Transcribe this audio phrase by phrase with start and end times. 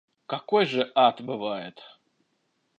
[0.27, 1.79] Какой же ад бывает